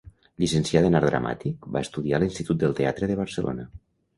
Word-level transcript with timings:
Llicenciada 0.43 0.89
en 0.91 0.97
Art 0.99 1.09
Dramàtic, 1.09 1.67
va 1.75 1.83
estudiar 1.89 2.17
a 2.19 2.23
l'Institut 2.25 2.61
del 2.65 2.77
Teatre 2.81 3.11
de 3.13 3.19
Barcelona. 3.21 3.71